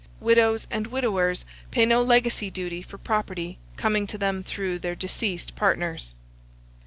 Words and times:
Widows 0.19 0.65
and 0.71 0.87
widowers 0.87 1.45
pay 1.69 1.85
no 1.85 2.01
legacy 2.01 2.49
duty 2.49 2.81
for 2.81 2.97
property 2.97 3.59
coming 3.77 4.07
to 4.07 4.17
them 4.17 4.41
through 4.41 4.79
their 4.79 4.95
deceased 4.95 5.55
partners. 5.55 6.15